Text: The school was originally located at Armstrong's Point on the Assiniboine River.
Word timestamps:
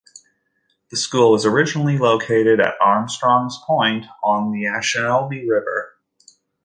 The 0.89 0.97
school 0.97 1.29
was 1.31 1.45
originally 1.45 1.99
located 1.99 2.59
at 2.59 2.73
Armstrong's 2.81 3.59
Point 3.67 4.07
on 4.23 4.51
the 4.51 4.65
Assiniboine 4.65 5.47
River. 5.47 5.93